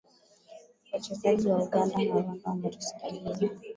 wachezaji 0.93 1.47
wa 1.47 1.63
uganda 1.63 1.97
na 1.97 2.03
rwanda 2.07 2.49
wametusikiliza 2.49 3.45